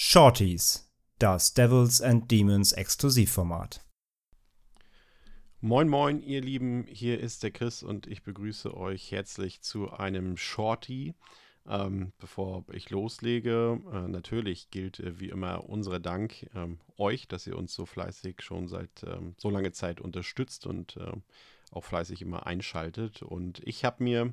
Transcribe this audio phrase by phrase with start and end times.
[0.00, 0.88] Shorties,
[1.18, 3.84] das Devils and Demons Exklusivformat.
[5.60, 10.36] Moin moin, ihr Lieben, hier ist der Chris und ich begrüße euch herzlich zu einem
[10.36, 11.16] Shorty.
[11.66, 17.48] Ähm, bevor ich loslege, äh, natürlich gilt äh, wie immer unser Dank ähm, euch, dass
[17.48, 21.10] ihr uns so fleißig schon seit ähm, so langer Zeit unterstützt und äh,
[21.72, 23.22] auch fleißig immer einschaltet.
[23.22, 24.32] Und ich habe mir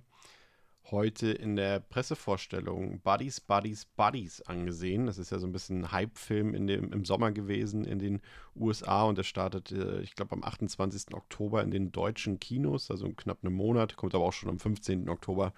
[0.92, 5.08] heute in der Pressevorstellung Buddies, Buddies, Buddies angesehen.
[5.08, 8.22] Das ist ja so ein bisschen ein Hype-Film im Sommer gewesen in den
[8.56, 11.14] USA und der startet, ich glaube, am 28.
[11.14, 15.10] Oktober in den deutschen Kinos, also knapp einem Monat, kommt aber auch schon am 15.
[15.10, 15.54] Oktober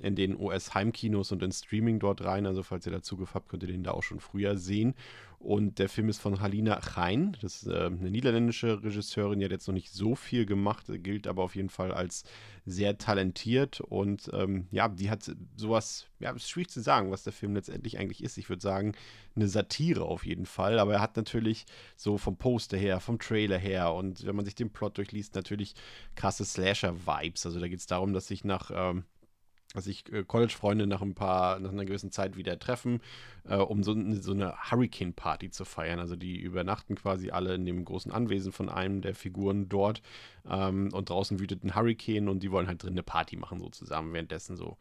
[0.00, 2.46] in den US-Heimkinos und in Streaming dort rein.
[2.46, 4.94] Also falls ihr dazu habt, könnt ihr den da auch schon früher sehen.
[5.40, 7.36] Und der Film ist von Halina Rein.
[7.40, 11.28] Das ist äh, eine niederländische Regisseurin, die hat jetzt noch nicht so viel gemacht, gilt
[11.28, 12.24] aber auf jeden Fall als
[12.66, 13.80] sehr talentiert.
[13.80, 17.98] Und ähm, ja, die hat sowas, ja, ist schwierig zu sagen, was der Film letztendlich
[17.98, 18.36] eigentlich ist.
[18.36, 18.94] Ich würde sagen,
[19.36, 20.80] eine Satire auf jeden Fall.
[20.80, 24.56] Aber er hat natürlich so vom Poster her, vom Trailer her und wenn man sich
[24.56, 25.74] den Plot durchliest, natürlich
[26.16, 27.46] krasse Slasher-Vibes.
[27.46, 28.72] Also da geht es darum, dass sich nach.
[28.74, 29.04] Ähm,
[29.74, 33.00] dass sich äh, College-Freunde nach ein paar, nach einer gewissen Zeit wieder treffen,
[33.48, 35.98] äh, um so, so eine Hurricane-Party zu feiern.
[35.98, 40.02] Also die übernachten quasi alle in dem großen Anwesen von einem der Figuren dort
[40.48, 43.68] ähm, und draußen wütet ein Hurricane und die wollen halt drin eine Party machen, so
[43.68, 44.78] zusammen, währenddessen so.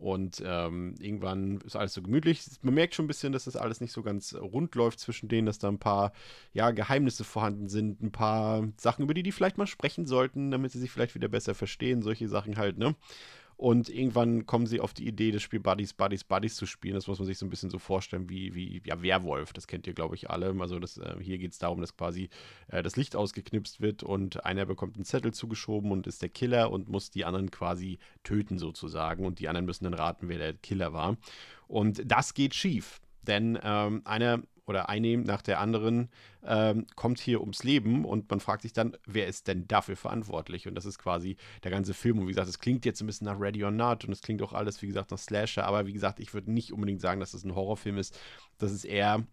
[0.00, 2.42] Und ähm, irgendwann ist alles so gemütlich.
[2.62, 5.44] Man merkt schon ein bisschen, dass das alles nicht so ganz rund läuft zwischen denen,
[5.44, 6.14] dass da ein paar
[6.54, 10.72] ja, Geheimnisse vorhanden sind, ein paar Sachen, über die die vielleicht mal sprechen sollten, damit
[10.72, 12.00] sie sich vielleicht wieder besser verstehen.
[12.00, 12.94] Solche Sachen halt, ne?
[13.60, 16.94] Und irgendwann kommen sie auf die Idee, das Spiel Buddies, Buddies, Buddies zu spielen.
[16.94, 19.52] Das muss man sich so ein bisschen so vorstellen wie, wie ja, Werwolf.
[19.52, 20.56] Das kennt ihr, glaube ich, alle.
[20.60, 22.30] Also das, äh, hier geht es darum, dass quasi
[22.68, 26.70] äh, das Licht ausgeknipst wird und einer bekommt einen Zettel zugeschoben und ist der Killer
[26.70, 29.26] und muss die anderen quasi töten sozusagen.
[29.26, 31.18] Und die anderen müssen dann raten, wer der Killer war.
[31.68, 33.02] Und das geht schief.
[33.24, 34.40] Denn ähm, einer
[34.70, 36.08] oder eine nach der anderen
[36.44, 40.68] ähm, kommt hier ums Leben und man fragt sich dann, wer ist denn dafür verantwortlich?
[40.68, 42.20] Und das ist quasi der ganze Film.
[42.20, 44.40] Und wie gesagt, es klingt jetzt ein bisschen nach Ready or Not und es klingt
[44.42, 45.66] auch alles, wie gesagt, nach Slasher.
[45.66, 48.18] Aber wie gesagt, ich würde nicht unbedingt sagen, dass es das ein Horrorfilm ist.
[48.58, 49.26] Das ist eher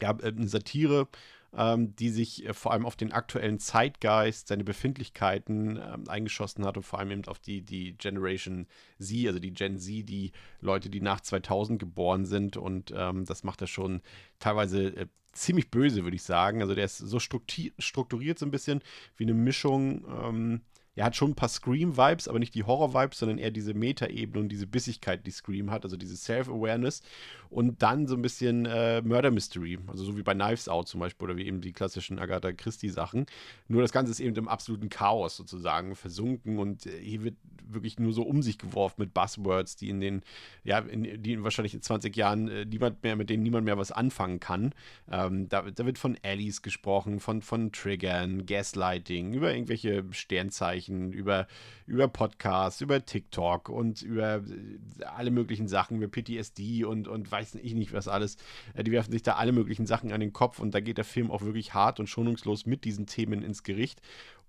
[0.00, 1.08] ja, eine Satire
[1.56, 6.76] ähm, die sich äh, vor allem auf den aktuellen Zeitgeist, seine Befindlichkeiten ähm, eingeschossen hat
[6.76, 8.66] und vor allem eben auf die, die Generation
[8.98, 13.44] Z, also die Gen Z, die Leute, die nach 2000 geboren sind und ähm, das
[13.44, 14.02] macht er schon
[14.38, 16.62] teilweise äh, ziemlich böse, würde ich sagen.
[16.62, 18.82] Also der ist so strukturiert so ein bisschen
[19.16, 20.60] wie eine Mischung ähm,
[20.98, 24.48] er hat schon ein paar Scream-Vibes, aber nicht die Horror-Vibes, sondern eher diese Meta-Ebene und
[24.48, 27.02] diese Bissigkeit, die Scream hat, also diese Self-Awareness
[27.50, 30.98] und dann so ein bisschen äh, Murder Mystery, also so wie bei Knives Out zum
[30.98, 33.26] Beispiel oder wie eben die klassischen Agatha Christie-Sachen.
[33.68, 37.36] Nur das Ganze ist eben im absoluten Chaos sozusagen versunken und äh, hier wird
[37.70, 40.22] wirklich nur so um sich geworfen mit Buzzwords, die in den,
[40.64, 43.78] ja, in, die in wahrscheinlich in 20 Jahren äh, niemand mehr, mit denen niemand mehr
[43.78, 44.74] was anfangen kann.
[45.10, 51.46] Ähm, da, da, wird von Allies gesprochen, von, von Triggern, Gaslighting, über irgendwelche Sternzeichen, über,
[51.86, 57.56] über Podcasts, über TikTok und über äh, alle möglichen Sachen, über PTSD und, und weiß
[57.56, 58.36] ich nicht was alles.
[58.74, 61.04] Äh, die werfen sich da alle möglichen Sachen an den Kopf und da geht der
[61.04, 64.00] Film auch wirklich hart und schonungslos mit diesen Themen ins Gericht,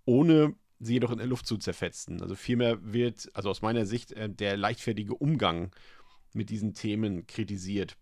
[0.06, 2.22] ohne sie jedoch in der Luft zu zerfetzen.
[2.22, 5.72] Also vielmehr wird, also aus meiner Sicht, äh, der leichtfertige Umgang
[6.34, 7.98] mit diesen Themen kritisiert.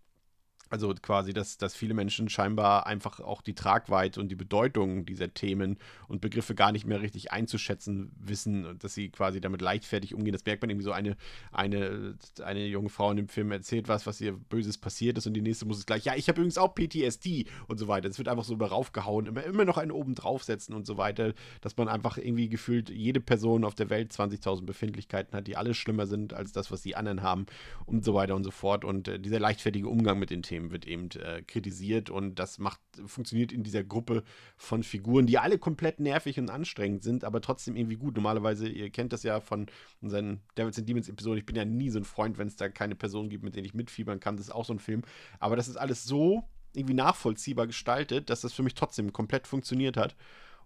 [0.70, 5.32] Also quasi, dass, dass viele Menschen scheinbar einfach auch die Tragweite und die Bedeutung dieser
[5.32, 10.14] Themen und Begriffe gar nicht mehr richtig einzuschätzen wissen und dass sie quasi damit leichtfertig
[10.14, 10.32] umgehen.
[10.32, 11.16] Das merkt man irgendwie so eine,
[11.52, 15.34] eine, eine junge Frau in dem Film erzählt was, was ihr Böses passiert ist und
[15.34, 18.08] die nächste muss es gleich, ja, ich habe übrigens auch PTSD und so weiter.
[18.08, 21.76] Es wird einfach so raufgehauen, immer, immer noch einen oben draufsetzen und so weiter, dass
[21.76, 26.06] man einfach irgendwie gefühlt jede Person auf der Welt 20.000 Befindlichkeiten hat, die alle schlimmer
[26.06, 27.46] sind als das, was die anderen haben
[27.86, 28.84] und so weiter und so fort.
[28.84, 32.58] Und äh, dieser leichtfertige Umgang mit den Themen Themen wird eben äh, kritisiert und das
[32.58, 34.24] macht, funktioniert in dieser Gruppe
[34.56, 38.16] von Figuren, die alle komplett nervig und anstrengend sind, aber trotzdem irgendwie gut.
[38.16, 39.66] Normalerweise, ihr kennt das ja von
[40.00, 42.68] unseren Devils and Demons Episoden, ich bin ja nie so ein Freund, wenn es da
[42.68, 44.36] keine Person gibt, mit denen ich mitfiebern kann.
[44.36, 45.02] Das ist auch so ein Film.
[45.38, 49.96] Aber das ist alles so irgendwie nachvollziehbar gestaltet, dass das für mich trotzdem komplett funktioniert
[49.96, 50.16] hat.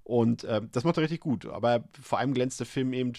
[0.05, 1.47] Und äh, das macht er richtig gut.
[1.47, 3.13] Aber vor allem glänzt der Film eben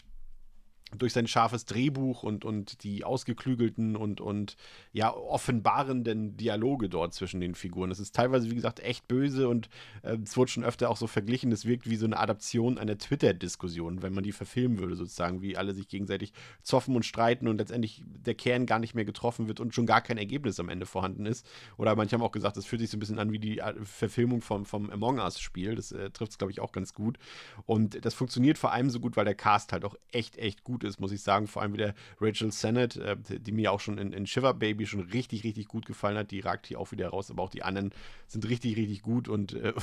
[0.98, 4.56] durch sein scharfes Drehbuch und, und die ausgeklügelten und, und
[4.92, 7.92] ja offenbarenden Dialoge dort zwischen den Figuren.
[7.92, 9.70] Es ist teilweise, wie gesagt, echt böse und
[10.04, 12.98] äh, es wurde schon öfter auch so verglichen, es wirkt wie so eine Adaption einer
[12.98, 17.58] Twitter-Diskussion, wenn man die verfilmen würde, sozusagen, wie alle sich gegenseitig zoffen und streiten und
[17.58, 20.86] letztendlich der Kern gar nicht mehr getroffen wird und schon gar kein Ergebnis am Ende
[20.86, 21.46] vorhanden ist.
[21.78, 23.74] Oder manche haben auch gesagt, es fühlt sich so ein bisschen an wie die äh,
[23.84, 25.76] Verfilmung vom, vom Among Us-Spiel.
[25.76, 27.18] Das äh, trifft es, glaube ich, auch ganz gut.
[27.66, 30.83] Und das funktioniert vor allem so gut, weil der Cast halt auch echt, echt gut
[30.84, 31.48] ist, muss ich sagen.
[31.48, 35.02] Vor allem wieder Rachel Sennett, äh, die mir auch schon in, in Shiver Baby schon
[35.02, 36.32] richtig, richtig gut gefallen hat.
[36.32, 37.92] Die ragt hier auch wieder raus, aber auch die anderen
[38.28, 39.74] sind richtig, richtig gut und äh,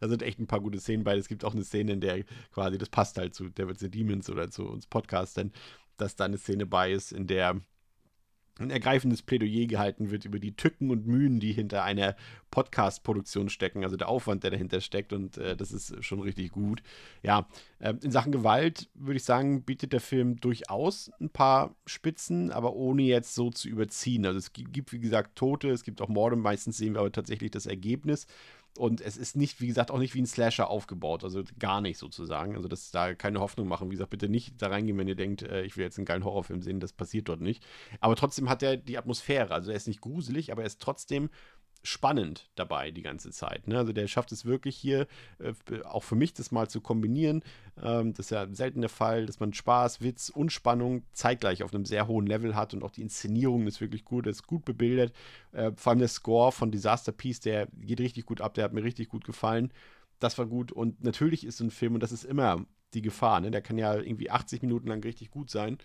[0.00, 1.16] da sind echt ein paar gute Szenen bei.
[1.16, 4.30] Es gibt auch eine Szene, in der quasi, das passt halt zu Devils the Demons
[4.30, 5.52] oder zu uns Podcastern,
[5.96, 7.60] dass da eine Szene bei ist, in der
[8.58, 12.16] ein ergreifendes Plädoyer gehalten wird über die Tücken und Mühen, die hinter einer
[12.50, 16.82] Podcast-Produktion stecken, also der Aufwand, der dahinter steckt und äh, das ist schon richtig gut.
[17.22, 22.50] Ja, äh, in Sachen Gewalt würde ich sagen, bietet der Film durchaus ein paar Spitzen,
[22.50, 24.26] aber ohne jetzt so zu überziehen.
[24.26, 27.50] Also es gibt, wie gesagt, Tote, es gibt auch Morde, meistens sehen wir aber tatsächlich
[27.50, 28.26] das Ergebnis
[28.78, 31.24] und es ist nicht, wie gesagt, auch nicht wie ein Slasher aufgebaut.
[31.24, 32.54] Also gar nicht sozusagen.
[32.54, 33.88] Also, dass da keine Hoffnung machen.
[33.90, 36.24] Wie gesagt, bitte nicht da reingehen, wenn ihr denkt, äh, ich will jetzt einen geilen
[36.24, 36.80] Horrorfilm sehen.
[36.80, 37.64] Das passiert dort nicht.
[38.00, 39.52] Aber trotzdem hat er die Atmosphäre.
[39.52, 41.28] Also, er ist nicht gruselig, aber er ist trotzdem
[41.82, 43.68] spannend dabei die ganze Zeit.
[43.68, 43.78] Ne?
[43.78, 45.06] Also der schafft es wirklich hier,
[45.38, 45.52] äh,
[45.84, 47.42] auch für mich das mal zu kombinieren.
[47.82, 51.74] Ähm, das ist ja selten der Fall, dass man Spaß, Witz und Spannung zeitgleich auf
[51.74, 55.12] einem sehr hohen Level hat und auch die Inszenierung ist wirklich gut, ist gut bebildert.
[55.52, 58.72] Äh, vor allem der Score von Disaster Piece, der geht richtig gut ab, der hat
[58.72, 59.72] mir richtig gut gefallen.
[60.18, 63.40] Das war gut und natürlich ist so ein Film, und das ist immer die Gefahr,
[63.40, 63.50] ne?
[63.50, 65.78] der kann ja irgendwie 80 Minuten lang richtig gut sein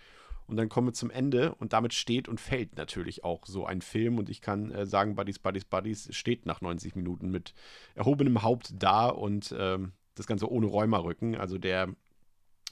[0.46, 3.80] und dann kommen wir zum Ende und damit steht und fällt natürlich auch so ein
[3.80, 4.18] Film.
[4.18, 7.54] Und ich kann äh, sagen, Buddies, Buddies, Buddies steht nach 90 Minuten mit
[7.94, 11.34] erhobenem Haupt da und ähm, das Ganze ohne Räumerrücken.
[11.34, 11.88] Also der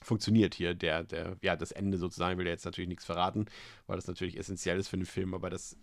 [0.03, 0.75] funktioniert hier.
[0.75, 3.47] Der, der, ja, das Ende sozusagen will er jetzt natürlich nichts verraten,
[3.87, 5.77] weil das natürlich essentiell ist für den Film, aber das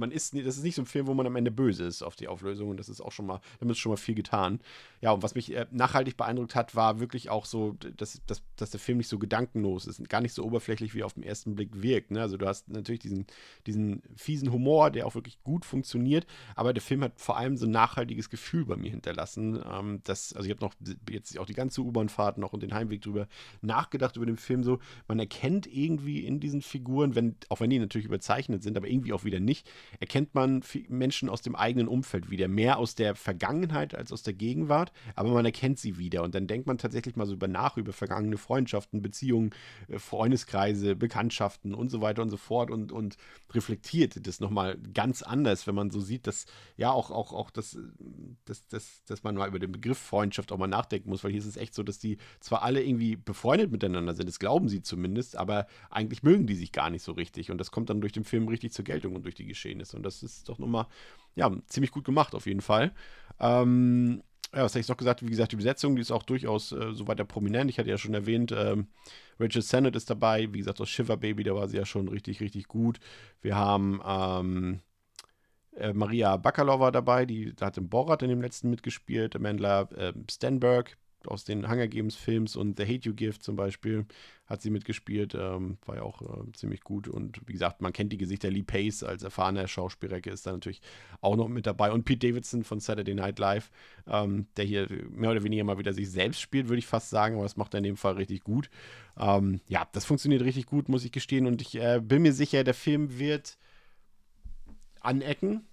[0.00, 2.16] man ist, das ist nicht so ein Film, wo man am Ende böse ist auf
[2.16, 4.60] die Auflösung und das ist auch schon mal, damit ist schon mal viel getan.
[5.00, 8.70] Ja, und was mich äh, nachhaltig beeindruckt hat, war wirklich auch so, dass, dass, dass
[8.70, 11.82] der Film nicht so gedankenlos ist, gar nicht so oberflächlich wie auf den ersten Blick
[11.82, 12.10] wirkt.
[12.10, 12.20] Ne?
[12.20, 13.26] Also du hast natürlich diesen,
[13.66, 16.26] diesen fiesen Humor, der auch wirklich gut funktioniert,
[16.56, 19.62] aber der Film hat vor allem so ein nachhaltiges Gefühl bei mir hinterlassen.
[19.70, 20.74] Ähm, dass, also ich habe noch
[21.10, 23.28] jetzt auch die ganze U-Bahn-Fahrt noch und den Heimweg drüber
[23.60, 27.78] nachgedacht über den Film so, man erkennt irgendwie in diesen Figuren, wenn, auch wenn die
[27.78, 29.64] natürlich überzeichnet sind, aber irgendwie auch wieder nicht, häufig
[30.00, 34.34] erkennt man Menschen aus dem eigenen Umfeld wieder, mehr aus der Vergangenheit als aus der
[34.34, 36.22] Gegenwart, aber man erkennt sie wieder.
[36.22, 39.50] Und dann denkt man tatsächlich mal so über nach, über vergangene Freundschaften, Beziehungen,
[39.88, 43.16] äh, Freundeskreise, Bekanntschaften und so weiter und so fort und, und
[43.52, 46.46] reflektiert das nochmal ganz anders, wenn man so sieht, dass
[46.76, 47.78] ja auch, auch, auch das,
[48.44, 51.40] dass, dass, dass man mal über den Begriff Freundschaft auch mal nachdenken muss, weil hier
[51.40, 54.82] ist es echt so, dass die zwar alle irgendwie befreundet miteinander sind, das glauben sie
[54.82, 57.50] zumindest, aber eigentlich mögen die sich gar nicht so richtig.
[57.50, 59.94] Und das kommt dann durch den Film richtig zur Geltung und durch die geschehen ist.
[59.94, 60.86] Und das ist doch nochmal,
[61.36, 62.92] ja, ziemlich gut gemacht auf jeden Fall.
[63.38, 64.22] Ähm,
[64.54, 65.22] ja, was hätte ich noch gesagt?
[65.22, 67.70] Wie gesagt, die Besetzung, die ist auch durchaus äh, so weiter prominent.
[67.70, 68.88] Ich hatte ja schon erwähnt, ähm,
[69.38, 70.52] Rachel Sennett ist dabei.
[70.52, 72.98] Wie gesagt, das Shiver Baby, da war sie ja schon richtig, richtig gut.
[73.42, 74.80] Wir haben ähm,
[75.76, 79.36] äh, Maria Bakalova dabei, die hat im Borat in dem letzten mitgespielt.
[79.36, 80.96] Amanda äh, Stenberg,
[81.26, 84.06] aus den Hunger Games Films und The Hate You Give zum Beispiel
[84.46, 88.12] hat sie mitgespielt, ähm, war ja auch äh, ziemlich gut und wie gesagt, man kennt
[88.12, 90.80] die Gesichter, Lee Pace als erfahrener Schauspielrecke ist da natürlich
[91.20, 93.70] auch noch mit dabei und Pete Davidson von Saturday Night Live,
[94.08, 97.36] ähm, der hier mehr oder weniger mal wieder sich selbst spielt, würde ich fast sagen,
[97.36, 98.70] aber das macht er in dem Fall richtig gut.
[99.16, 102.64] Ähm, ja, das funktioniert richtig gut, muss ich gestehen und ich äh, bin mir sicher,
[102.64, 103.56] der Film wird
[105.00, 105.66] anecken,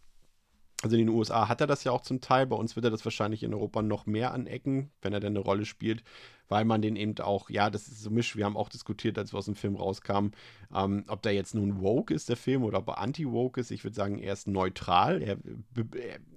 [0.83, 2.45] also in den USA hat er das ja auch zum Teil.
[2.45, 5.39] Bei uns wird er das wahrscheinlich in Europa noch mehr anecken, wenn er denn eine
[5.39, 6.03] Rolle spielt,
[6.49, 8.35] weil man den eben auch, ja, das ist so misch.
[8.35, 10.33] Wir haben auch diskutiert, als wir aus dem Film rauskamen,
[10.75, 13.71] ähm, ob der jetzt nun woke ist, der Film, oder ob er anti-woke ist.
[13.71, 15.23] Ich würde sagen, er ist neutral.
[15.23, 15.37] Er,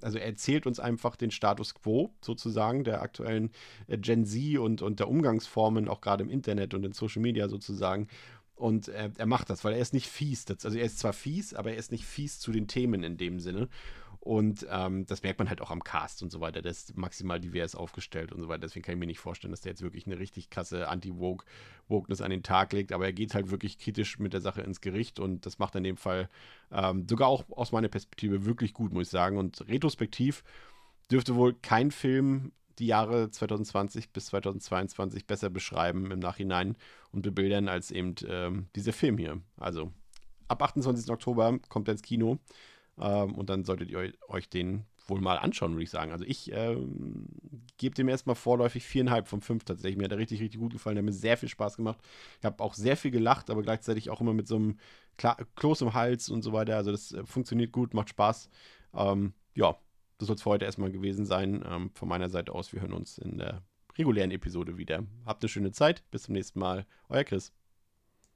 [0.00, 3.50] also er erzählt uns einfach den Status quo sozusagen der aktuellen
[3.88, 7.46] äh, Gen Z und, und der Umgangsformen, auch gerade im Internet und in Social Media
[7.50, 8.08] sozusagen.
[8.60, 10.44] Und äh, er macht das, weil er ist nicht fies.
[10.48, 13.41] Also er ist zwar fies, aber er ist nicht fies zu den Themen in dem
[13.41, 13.69] Sinne.
[14.20, 16.60] Und ähm, das merkt man halt auch am Cast und so weiter.
[16.60, 18.60] Der ist maximal divers aufgestellt und so weiter.
[18.60, 22.31] Deswegen kann ich mir nicht vorstellen, dass der jetzt wirklich eine richtig krasse Anti-Wokeness an
[22.31, 22.93] den Tag legt.
[22.93, 25.84] Aber er geht halt wirklich kritisch mit der Sache ins Gericht und das macht in
[25.84, 26.29] dem Fall
[26.70, 29.39] ähm, sogar auch aus meiner Perspektive wirklich gut, muss ich sagen.
[29.39, 30.44] Und retrospektiv
[31.10, 36.77] dürfte wohl kein Film die Jahre 2020 bis 2022 besser beschreiben im Nachhinein
[37.10, 39.41] und bebildern als eben ähm, dieser Film hier.
[39.56, 39.93] Also
[40.48, 41.10] ab 28.
[41.10, 42.39] Oktober kommt er ins Kino.
[43.00, 46.12] Ähm, und dann solltet ihr euch den wohl mal anschauen, würde ich sagen.
[46.12, 47.26] Also ich ähm,
[47.76, 49.96] gebe dem erstmal vorläufig viereinhalb von fünf tatsächlich.
[49.98, 50.94] Mir hat er richtig, richtig gut gefallen.
[50.96, 51.98] Der hat mir sehr viel Spaß gemacht.
[52.38, 54.78] Ich habe auch sehr viel gelacht, aber gleichzeitig auch immer mit so einem
[55.16, 56.76] Kla Kloß im Hals und so weiter.
[56.76, 58.48] Also das äh, funktioniert gut, macht Spaß.
[58.94, 59.76] Ähm, ja,
[60.19, 61.64] das soll es für heute erstmal gewesen sein.
[61.66, 63.62] Ähm, von meiner Seite aus, wir hören uns in der
[63.98, 65.04] regulären Episode wieder.
[65.26, 66.04] Habt eine schöne Zeit.
[66.10, 66.86] Bis zum nächsten Mal.
[67.08, 67.59] Euer Chris.